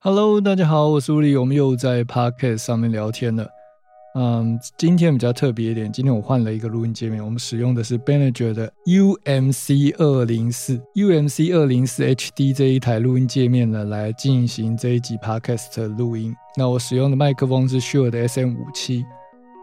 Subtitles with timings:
[0.00, 3.48] Hello，大家好，我是吴力，我们又在 Podcast 上面聊天了。
[4.14, 16.32] 嗯，今天比较特别一点，今天我换了一个录音界面，我们使用的是 Behringer 的 UMC 二零四 UMC 二零四 HD 这一台录音界面呢，来进行这一集 Podcast 的录音。
[16.56, 19.04] 那我使用的麦克风是 Shure 的 SM 五七。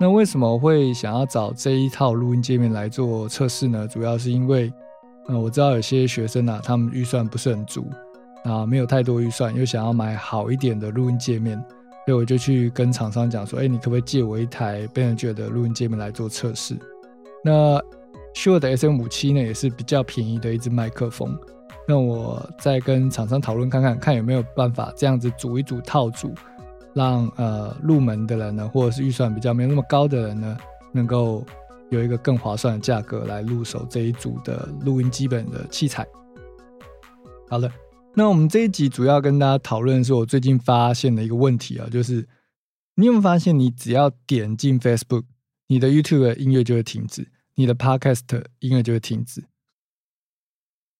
[0.01, 3.87] 那为什么会想要找这一套录音界面来做测试呢？
[3.87, 4.69] 主要是因为，
[5.29, 7.87] 嗯，我知道有些学生啊，他们预算不是很足。
[8.45, 11.57] 啊，没有太多预算，又想要买好一点的录音界面，
[12.05, 16.77] 所以我就去跟厂商讲说：“哎，你可不可以借我一台 Behringer 的录音界面来做测试？”
[17.43, 17.81] 那
[18.35, 21.35] Sure 的 SM 五七呢，也是比较便宜的一支麦克风。
[21.87, 26.31] 那我再跟厂商讨论看看，看有没有办法这样子组一组套组，
[26.93, 30.57] 让呃入门的人呢，或者是预算比较没有那么高的人呢，
[30.91, 31.43] 能够
[31.89, 36.05] 有一个更划算的价格来入手这一组的录音基本的器材。
[37.49, 37.67] 好了。
[38.17, 42.27] 那我们这一集主要跟大家讨论的是我最近发现的一个问题啊，就是
[42.95, 45.23] 你有没有发现，你只要点进 Facebook，
[45.67, 49.43] 你的 YouTube 音乐就会停止，你的 Podcast 音乐就会停止。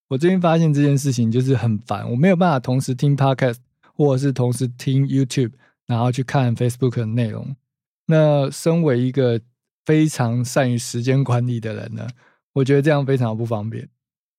[0.10, 3.58] 我最近发现这件事情就是很烦，我没有办法同时听 Podcast
[3.94, 5.54] 或者是同时听 YouTube，
[5.88, 7.56] 然后去看 Facebook 的内容。
[8.08, 9.40] 那身为一个
[9.86, 12.08] 非常善于时间管理的人呢，
[12.54, 13.90] 我觉得这样非常不方便。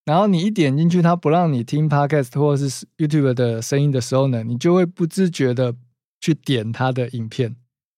[0.06, 5.74] 然后你一点进去，它不让你听 podcast 或者是 YouTube 的声音的时候呢，你就会不自觉的
[6.20, 7.56] 去点它的影片，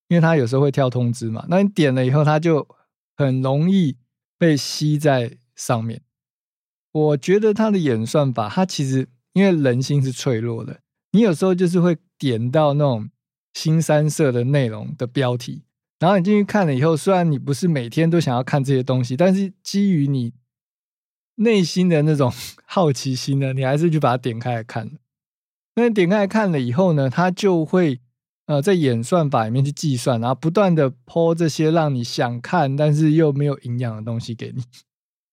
[0.09, 1.45] 因为它有时候会跳通知嘛。
[1.51, 2.67] 那你点了以后，它就
[3.15, 3.99] 很容易
[4.39, 6.01] 被吸在上面。
[6.93, 10.81] 我觉得它的演算法，它其实因为人心是脆弱的，
[11.13, 13.11] 你有时候就是会点到那种
[13.53, 15.65] 新三色的内容的标题，
[15.99, 20.33] 然后你进去看了以后，虽然你不是每天都想要看这些东西，但是基于你。
[21.39, 22.33] 内心的那种
[22.67, 24.91] 好奇心呢，你还是去把它点开来看。
[25.75, 28.01] 那点开来看了以后呢，它就会
[28.47, 34.63] 呃在演算法里面去计算，然后不断的抛这些让你想看但是又没有营养的东西给你。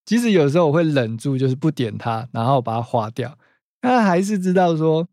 [0.05, 3.37] 即使有时候我会忍住，就是不点它，然后把它划掉，
[3.81, 5.07] 它还是知道说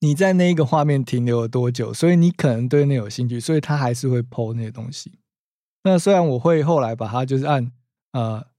[0.00, 5.12] 你在那一个画面停留了多久，所以你可能对那有兴趣，所以它还是会抛那些东西。
[5.84, 7.72] 那虽然我会后来把它就是按
[8.12, 8.51] 呃。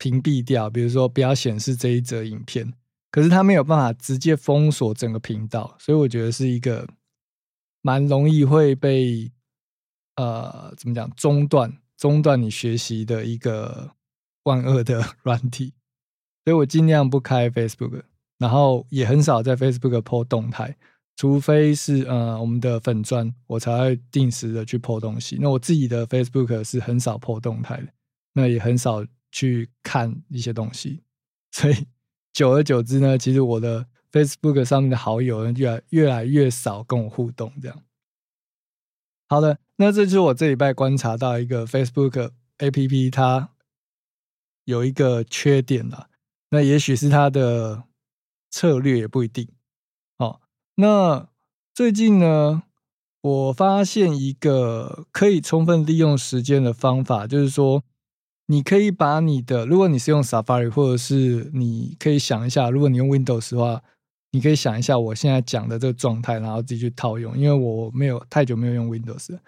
[0.00, 2.72] 屏蔽掉，比如说不要显示这一则影片，
[3.10, 6.88] 可是它没有办法直接封锁整个频道，所以我觉得是一个
[7.82, 9.30] 蛮容易会被
[10.16, 13.90] 呃怎么讲中断中断你学习的一个
[14.44, 15.74] 万恶的软体，
[16.46, 18.04] 所以我尽量不开 Facebook，
[18.38, 20.78] 然后也很少在 Facebook 破动态，
[21.16, 25.36] 除非是呃我们的粉砖，我才会定时的去破东西。
[25.38, 27.88] 那我自己的 Facebook 是很少破动态的，
[28.32, 29.04] 那也很少。
[29.32, 31.02] 去看一些东西，
[31.52, 31.86] 所以
[32.32, 37.52] 久而久之呢，其实我的 Facebook 上面的好友呢，越来越来越少跟我互动。
[37.62, 37.82] 这样，
[39.28, 43.50] 好的，那这就是我这礼拜观察到一个 Facebook APP 它
[44.64, 46.08] 有一个缺点了。
[46.50, 47.84] 那也许是它的
[48.50, 49.48] 策略也不一定。
[50.18, 50.40] 哦，
[50.74, 51.28] 那
[51.72, 52.64] 最近呢，
[53.20, 57.84] 我发现一个可以充分利用时间的方法，就是说。
[58.50, 63.80] 你可以把你的，如果你是用 Safari，或者是你可以想一下，如果你用 Windows 的话，
[64.32, 67.38] 你可以想一下我现在讲的这个状态，然后自己去套用。
[67.38, 69.38] 因为我没有太久没有用 Windows。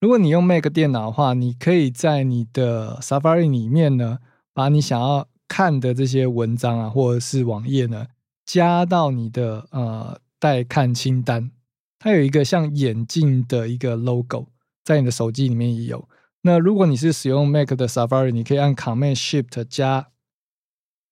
[0.00, 4.18] 如果你用 Mac 电脑的话，你可以在你的 Safari 里面呢，
[4.54, 8.06] 把你想要看的这些文章啊，或者是网页呢，
[8.46, 11.50] 加到你的呃待看清单。
[11.98, 14.46] 它有一个像眼镜的一个 logo，
[14.86, 16.08] 在你的手机里面也有。
[16.48, 20.08] 那如果你是使用 Mac 的 Safari，你可以按 Command Shift 加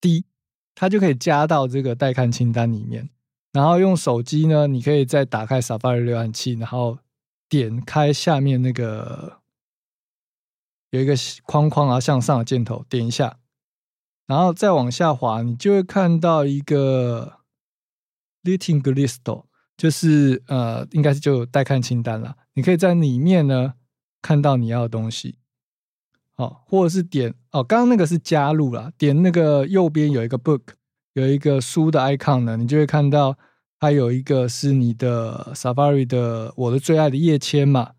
[0.00, 0.24] D，
[0.74, 3.10] 它就可以加到这个待看清单里面。
[3.52, 7.00] 然后用手机呢，你可以再打开 Safari 浏览器，然后
[7.50, 9.42] 点开下面那个
[10.88, 11.12] 有一个
[11.44, 13.36] 框框啊向上的箭头，点一下，
[14.26, 17.40] 然后再往下滑，你就会看到一个
[18.42, 19.44] Litting List，
[19.76, 22.38] 就是呃，应该是就待看清单了。
[22.54, 23.74] 你可以在里面呢。
[24.26, 25.36] 看到你要的东西，
[26.34, 30.62] 哦，或者是点哦，刚刚那个是加入了，点那个右边有一个 book，
[31.12, 33.38] 有一个书的 icon 呢，你就会看到
[33.78, 37.92] 它有一个是你的 Safari 的我的最爱的页签嘛，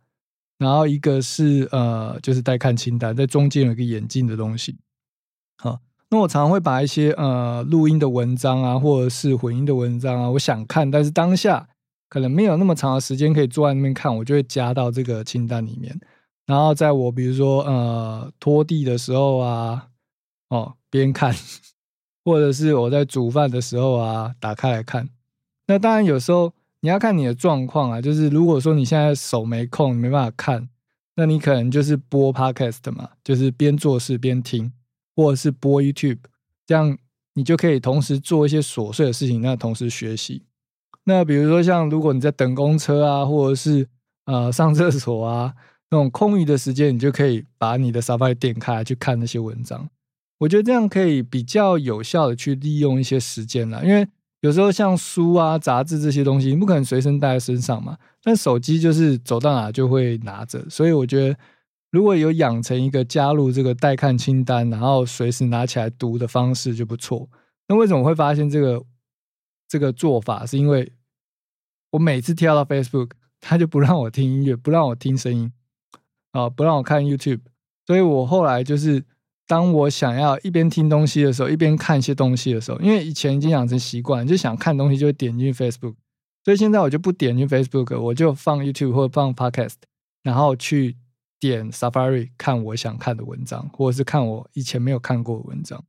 [0.57, 4.77] 然后一个是呃就是待看清单，在中间有一个眼镜的东西。
[5.57, 11.69] 好，那我常常会把一些呃录音的文章啊，或者是混音的文章啊，我想看，但是当下
[12.09, 15.99] 可能没有那么长的时间可以坐在那边看，我就会加到这个清单里面。
[16.47, 19.89] 然后在我比如说呃拖地的时候啊，
[20.49, 21.35] 哦边看，
[22.25, 25.07] 或者是我在煮饭的时候啊，打开来看。
[25.67, 30.69] 那当然有时候你要看你的状况啊，就是如果说你现在手没空，没办法看，
[31.15, 34.71] 那你可能就是播 podcast 嘛，就是边做事边听，
[35.15, 36.19] 或者是播 YouTube，
[36.65, 36.97] 这样
[37.33, 40.43] 你就可以同时做一些琐碎的事情，那同时学习。
[41.03, 43.87] 那比如说像如果你在等公车啊，或者是
[44.25, 45.53] 呃上厕所啊，
[45.89, 49.89] 那种空余的时间，你就可以把你的 Safari 点开去看那些文章。
[50.39, 54.07] 我觉得这样可以比较有效的去利用一些时间了，因为。
[54.41, 57.97] 有时候像书啊、杂志这些东西，你不可能随身带在身上嘛。
[58.21, 61.35] 但手机就是走到哪就会拿着，所以我觉得
[61.89, 67.27] 如果有养成一个加入这个待看清单，然后随时拿起来读的方式就不错。
[67.67, 68.83] 那为什么会发现这个
[69.67, 70.45] 这个做法？
[70.45, 70.93] 是因为
[71.89, 73.09] 我每次跳到 Facebook，
[73.41, 75.51] 他就不让我听音乐，不让我听声音，
[76.37, 77.41] 啊，不让我看 YouTube，
[77.85, 79.03] 所以我后来就是。
[79.49, 85.95] 当我想要一边听东西的时候，一边看一些东西的时候，因为以前已经养成习惯，就想看东西就会点进去 Facebook，
[86.43, 89.75] 所以现在我就不点进 Facebook，我就放 YouTube 或者放 Podcast，
[90.21, 90.97] 然后去
[91.39, 95.81] 点 Safari 看我想看的文章，或者是看我以前没有看过的文章。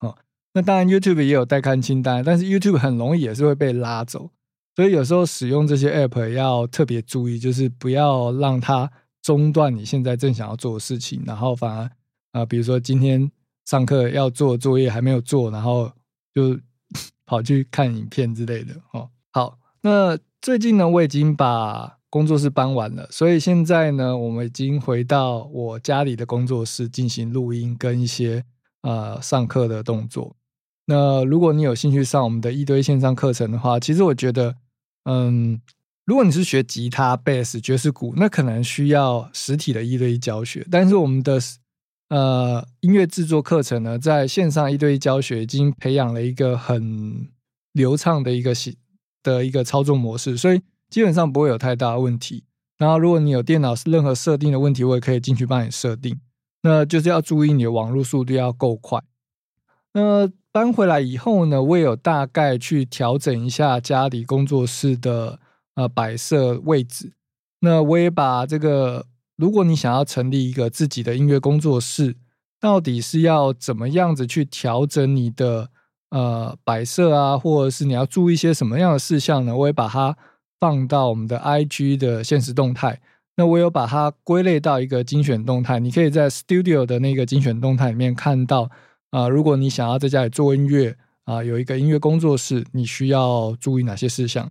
[0.00, 0.18] 哦，
[0.52, 4.32] 那当然 YouTube 也有待看清单，但是 YouTube 很容易也是会被拉走，
[4.74, 8.90] 所以有时候使用这些 App 要特别注意，就是不要让它
[9.24, 11.90] 中断你现在正想要做的事情，然后反而。
[12.32, 13.30] 啊，比如说今天
[13.64, 15.90] 上课要做作业还没有做，然后
[16.34, 16.58] 就
[17.24, 19.08] 跑去看影片之类的哦。
[19.32, 28.44] 好，那最近呢，我已经把工作室搬完了，所以现在呢，我们已经回到我家里的工作室进行录音跟一些
[28.82, 30.34] 呃上课的动作。
[30.86, 34.56] 那如果你有兴趣上我们的一堆线上课程的话，其实我觉得，
[35.04, 35.60] 嗯，
[36.04, 41.38] 如果你是学吉他、贝斯、爵士鼓，那可能需要实体的一对一教学，但是我们的。
[42.10, 47.28] 呃，音乐制作课程呢，在线上一对一教学已经培养了一个很
[47.72, 48.76] 流畅的一个系
[49.22, 50.60] 的一个操作模式，所以
[50.90, 52.44] 基本上不会有太大问题。
[52.76, 56.20] 然后，如果你有电脑是任何设定的问题，我也可以进去帮你设定。
[56.62, 59.02] 那就是要注意你的网络速度要够快。
[59.94, 65.40] 那搬回来以后呢，我也有大概去调整一下家里工作室的
[65.74, 67.12] 呃摆设位置。
[67.60, 69.06] 那我也把这个。
[69.36, 72.14] 如果你想要成立一个自己的音乐工作室，
[72.60, 75.70] 到底是要怎么样子去调整你的
[76.10, 79.56] 呃摆设啊，或者是你要注意一些什么样的事项呢？
[79.56, 80.16] 我也把它
[80.60, 83.00] 放到我们的 IG 的现实动态。
[83.34, 88.70] 那我有把它归类到一个精选动态，你可以在 Studio 的那个精选动态里面看到
[89.10, 89.28] 啊。
[89.28, 94.48] 如果你想要在家里做音乐啊，有一个音乐工作室，你需要注意哪些事项？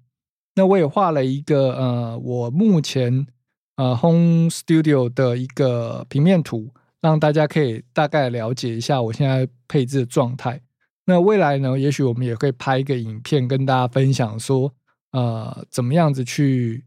[0.56, 3.28] 那我也画了一个呃，我目前。
[3.76, 6.72] 呃，Home Studio 的一个平面图，
[7.02, 10.62] 让大家可以大概了解一下我现在配置的状态。
[11.06, 14.72] 那未来呢，也许我们也会拍一个影片跟大家分享，说
[15.12, 16.86] 呃，怎么样子去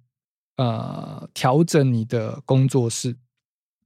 [0.59, 3.17] 呃调整你的工作室，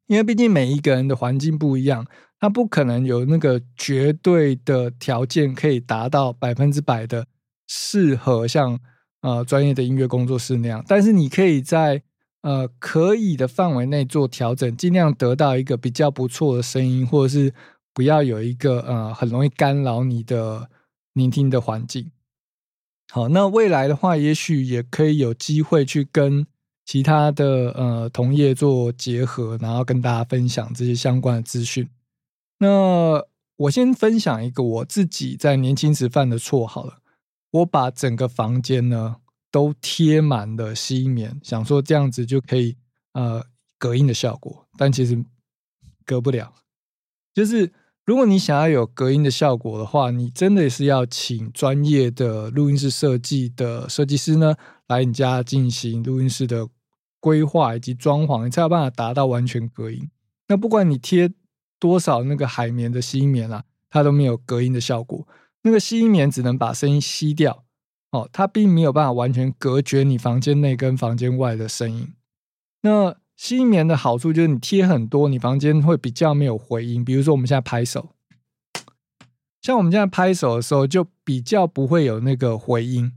[0.06, 2.06] 因为毕竟每一个人的环境不一样，
[2.38, 7.26] 他不可能有那个绝对的条件可以达到百分之百的
[7.66, 8.78] 适合像
[9.20, 12.02] 呃专业的音乐工作室那样，但是你可以在
[12.42, 17.52] 呃，可以的范围内做调整，尽量得到一个比较不错的声音，或者是
[17.92, 20.70] 不要有一个呃很容易干扰你的
[21.12, 22.10] 聆听的环境。
[23.12, 26.46] 好，那未来的话，也许也可以有机会去跟
[26.86, 31.88] 其他的呃同业做结合，然后跟大家分享这些相关的资讯。
[32.60, 33.22] 那
[33.56, 36.99] 我先分享一个我自己在年轻时犯的错好了，
[37.50, 39.16] 我把整个房间呢。
[39.52, 42.76] 都贴满了吸音棉，想说这样子就可以
[43.14, 43.44] 呃
[43.80, 45.24] 隔音的效果，但其实
[46.06, 46.54] 隔不了。
[47.34, 47.72] 就是
[48.06, 54.54] 如果你想要有隔音的效果的话，你真的是要请专业的录音室设计的设计师呢
[54.86, 56.68] 来你家进行录音室的
[57.18, 60.08] 规划以及装潢，你才有办法达到完全隔音。
[60.46, 61.28] 那不管你贴
[61.80, 65.19] 多少那个海绵的吸音棉啊，它都没有隔音的效果。
[65.62, 67.64] 那个吸音棉只能把声音吸掉。
[68.12, 72.12] 哦，它并没有办法完全隔绝你房间内跟房间外的声音。
[72.82, 77.04] 那吸音棉的好处就是你贴很多，你房间会比较没有回音。
[77.04, 78.10] 比如说我们现在拍手，
[79.62, 83.12] 像我们现在拍手的时候，就比较不会有那个回音。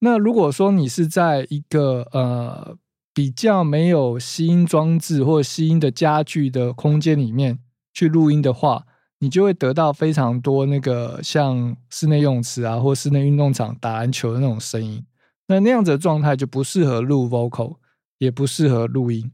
[0.00, 2.76] 那如果说你是在一个呃
[3.14, 7.60] 比较没有吸音装置或吸音的家具的空间里面
[7.92, 8.86] 去录音的话，
[9.18, 15.04] 你就会得到非常多那个像室内泳池啊，或室内运动场打篮球的那种声音。
[15.46, 17.76] 那那样子的状态就不适合录 vocal，
[18.18, 19.30] 也不适合录音。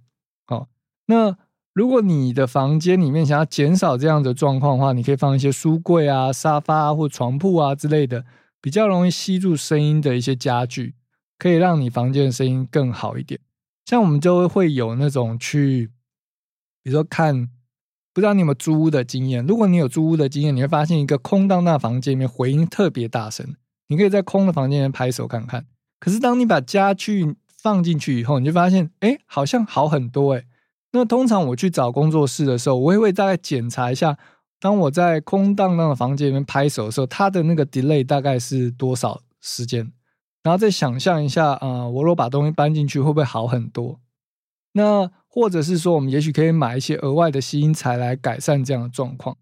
[0.48, 0.68] 哦，
[1.06, 1.36] 那
[1.72, 8.24] 如果你的房间里面想要减少这样的状况的话，你可以放一些书柜啊、沙发或床铺啊之类的，
[8.60, 10.94] 比较容易吸住声音的一些家具。
[11.38, 13.40] 可以让你房间的声音更好一点。
[13.86, 15.90] 像我们就会有那种去，
[16.82, 17.48] 比如说看，
[18.12, 19.46] 不知道你有没有租屋的经验？
[19.46, 23.54] 如果你有租屋的经验，你会发现一个空荡荡房间里面回音特别大声。
[23.88, 25.66] 你可以在空的房间里面拍手看看。
[25.98, 30.44] 可是当你把家具放进去以后，你就发现，哎，好像好很多哎。
[30.92, 34.18] 那通常我去找工作室的时候，我也会大概检查一下，
[34.58, 39.92] 当我在空荡荡的房间里面拍手的时候，它的那个 delay 大概是多少时间，
[40.42, 44.00] 然后再想象一下，啊，我若把东西搬进去，会不会好很多？
[44.72, 49.38] 那或者是说，我们也许可以买一些额外的吸音材来改善这样的状况。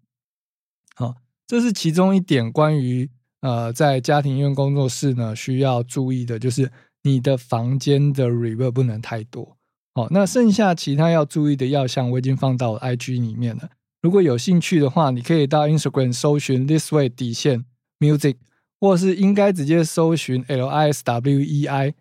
[0.95, 1.15] 好，
[1.47, 3.09] 这是其中一点关于
[3.41, 9.57] 呃，在家庭音乐工作室呢需要注意的，就是你的房间的 reverb 不能太多。
[9.95, 13.69] 好，那剩下其他要注意的要项，我已经放到 IG 里面了。
[14.01, 17.65] 如果有兴趣的话，你可以到 Instagram 搜寻 This Way 底线
[17.99, 18.37] Music，
[18.79, 21.95] 或是应该直接搜寻 L I S W E I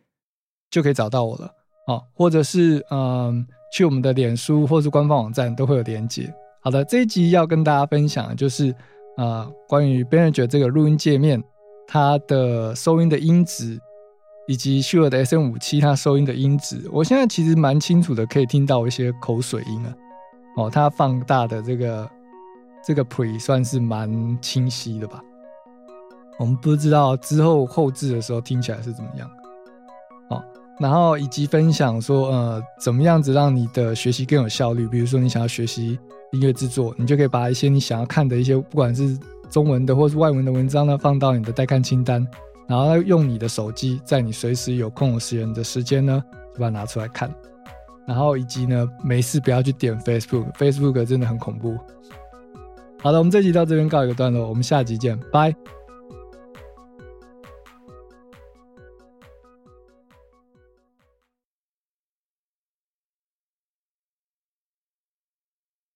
[0.70, 1.54] 就可以找到我了。
[1.86, 6.32] 哦，或者是嗯，去我们的脸书或是官方网站都会有连接。
[6.60, 8.74] 好的，这一集要跟大家分享的就是
[9.16, 11.42] 啊，关于 b e n j e r 这个录音界面，
[11.86, 13.78] 它的收音的音质。
[14.50, 19.94] 以及 Shure 的 SM 五七，它收音的音质，我现在其实蛮清楚的，可以听到一些口水音啊。
[20.56, 22.10] 哦，它放大的这个
[22.82, 25.20] 这个 Pre 算是蛮清晰的吧。
[26.38, 29.30] 我们不知道之后后置的时候听起来是怎么样。
[30.80, 34.86] 然后以及分享说，呃，怎么样子让你的学习更有效率？
[34.86, 35.98] 比如说你想要学习
[36.32, 39.18] 音乐制作，你就可以把一些你想要看的一些，不管是
[39.50, 42.26] 中文的或是外文的文章呢，放到你的待看清单。
[42.68, 46.22] 然后用你的手机，在你随时有空的时间的时间呢，
[46.54, 47.34] 就把它拿出来看。
[48.06, 51.76] 然后以及呢，没事不要去点 Facebook，Facebook 真的很恐怖。
[53.00, 55.54] 好的，我们这集到这边告一个段落，我们下集见，拜。